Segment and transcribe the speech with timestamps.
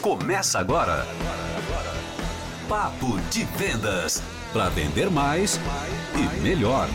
[0.00, 1.04] Começa agora.
[2.68, 4.22] Papo de Vendas.
[4.52, 5.58] Para vender mais
[6.14, 6.88] e melhor.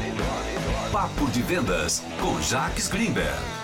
[0.92, 3.63] Papo de Vendas com Jaques Greenberg.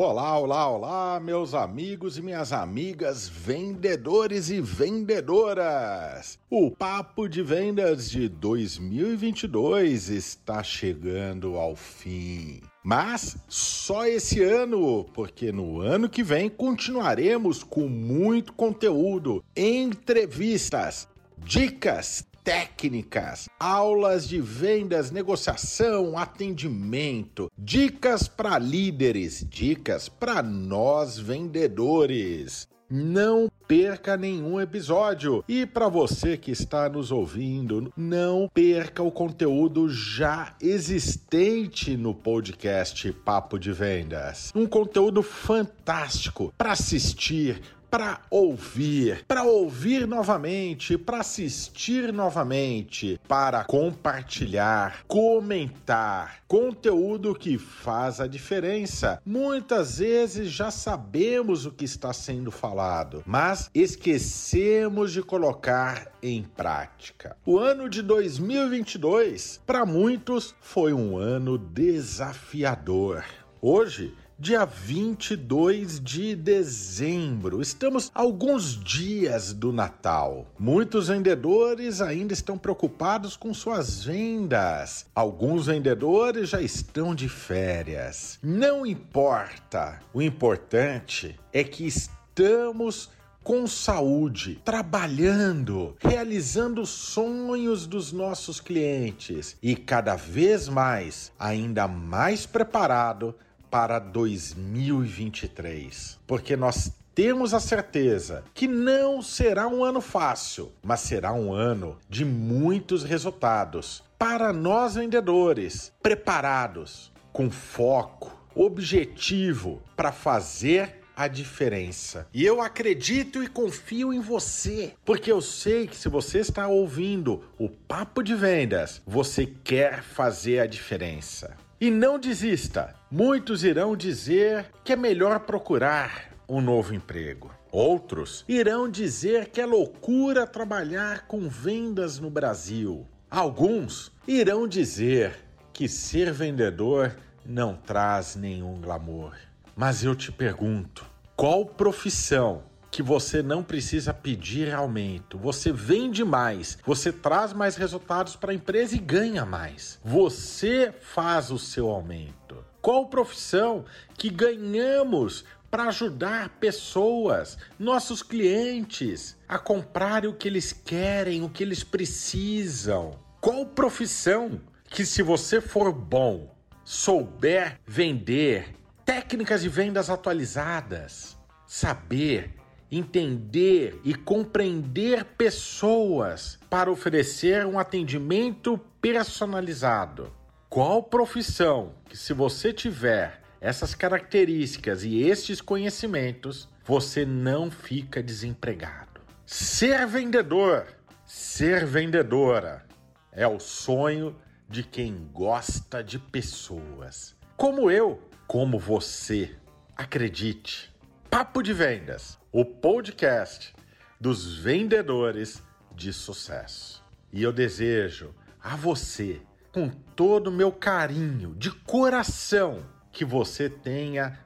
[0.00, 6.38] Olá, olá, olá, meus amigos e minhas amigas, vendedores e vendedoras!
[6.48, 12.60] O Papo de Vendas de 2022 está chegando ao fim.
[12.80, 21.08] Mas só esse ano, porque no ano que vem continuaremos com muito conteúdo, entrevistas,
[21.38, 32.66] dicas, técnicas, aulas de vendas, negociação, atendimento, dicas para líderes, dicas para nós vendedores.
[32.90, 35.44] Não perca nenhum episódio.
[35.46, 43.12] E para você que está nos ouvindo, não perca o conteúdo já existente no podcast
[43.12, 44.50] Papo de Vendas.
[44.54, 55.04] Um conteúdo fantástico para assistir, para ouvir, para ouvir novamente, para assistir novamente, para compartilhar,
[55.06, 56.38] comentar.
[56.46, 59.20] Conteúdo que faz a diferença.
[59.24, 67.36] Muitas vezes já sabemos o que está sendo falado, mas esquecemos de colocar em prática.
[67.44, 73.24] O ano de 2022, para muitos, foi um ano desafiador.
[73.60, 77.60] Hoje, dia 22 de dezembro.
[77.60, 80.46] Estamos alguns dias do Natal.
[80.56, 85.06] Muitos vendedores ainda estão preocupados com suas vendas.
[85.12, 88.38] Alguns vendedores já estão de férias.
[88.40, 89.98] Não importa.
[90.14, 93.10] O importante é que estamos
[93.42, 103.34] com saúde, trabalhando, realizando sonhos dos nossos clientes e cada vez mais, ainda mais preparado
[103.70, 111.32] para 2023, porque nós temos a certeza que não será um ano fácil, mas será
[111.32, 121.26] um ano de muitos resultados para nós vendedores, preparados, com foco, objetivo para fazer a
[121.26, 122.28] diferença.
[122.32, 127.42] E eu acredito e confio em você, porque eu sei que se você está ouvindo
[127.58, 131.56] o papo de vendas, você quer fazer a diferença.
[131.80, 132.92] E não desista.
[133.08, 137.52] Muitos irão dizer que é melhor procurar um novo emprego.
[137.70, 143.06] Outros irão dizer que é loucura trabalhar com vendas no Brasil.
[143.30, 145.38] Alguns irão dizer
[145.72, 147.16] que ser vendedor
[147.46, 149.36] não traz nenhum glamour.
[149.76, 151.06] Mas eu te pergunto:
[151.36, 152.64] qual profissão
[152.98, 155.38] que você não precisa pedir aumento.
[155.38, 160.00] Você vende mais, você traz mais resultados para a empresa e ganha mais.
[160.04, 162.56] Você faz o seu aumento.
[162.82, 171.44] Qual profissão que ganhamos para ajudar pessoas, nossos clientes, a comprar o que eles querem,
[171.44, 173.16] o que eles precisam?
[173.40, 174.60] Qual profissão
[174.90, 176.52] que, se você for bom,
[176.84, 182.57] souber vender, técnicas de vendas atualizadas, saber
[182.90, 190.32] entender e compreender pessoas para oferecer um atendimento personalizado.
[190.68, 199.20] Qual profissão que, se você tiver essas características e estes conhecimentos, você não fica desempregado?
[199.44, 200.86] Ser vendedor,
[201.24, 202.84] ser vendedora
[203.32, 204.36] é o sonho
[204.68, 207.34] de quem gosta de pessoas.
[207.56, 209.54] Como eu, como você.
[209.96, 210.94] Acredite.
[211.30, 213.74] Papo de Vendas, o podcast
[214.18, 215.62] dos vendedores
[215.94, 217.04] de sucesso.
[217.30, 224.38] E eu desejo a você, com todo o meu carinho, de coração, que você tenha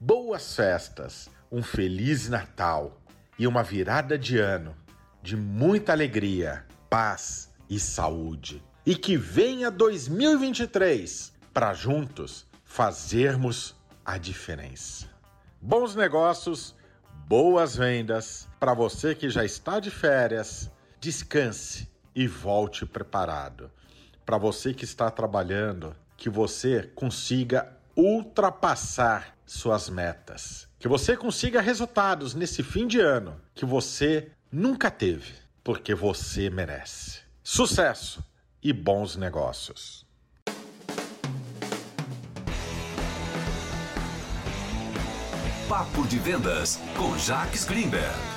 [0.00, 2.98] boas festas, um feliz Natal
[3.38, 4.74] e uma virada de ano
[5.22, 8.64] de muita alegria, paz e saúde.
[8.86, 15.15] E que venha 2023 para juntos fazermos a diferença.
[15.66, 16.76] Bons negócios,
[17.26, 18.48] boas vendas.
[18.60, 20.70] Para você que já está de férias,
[21.00, 23.68] descanse e volte preparado.
[24.24, 30.68] Para você que está trabalhando, que você consiga ultrapassar suas metas.
[30.78, 35.34] Que você consiga resultados nesse fim de ano que você nunca teve,
[35.64, 37.22] porque você merece.
[37.42, 38.24] Sucesso
[38.62, 40.05] e bons negócios.
[45.68, 48.35] Papo de Vendas com Jaques Greenberg.